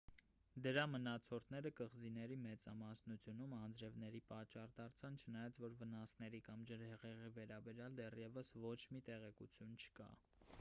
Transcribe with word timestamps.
դրա 0.67 0.83
մնացորդները 0.93 1.71
կղզիների 1.79 2.37
մեծամասնությունում 2.45 3.53
անձրևների 3.59 4.23
պատճառ 4.31 4.73
դարձան 4.79 5.21
չնայած 5.25 5.61
որ 5.67 5.77
վնասների 5.83 6.41
կամ 6.51 6.65
ջրհեղեղի 6.73 7.31
վերաբերյալ 7.39 8.01
դեռևս 8.05 8.53
ոչ 8.67 8.79
մի 8.97 9.05
տեղեկություն 9.13 9.79
չկա 9.87 10.11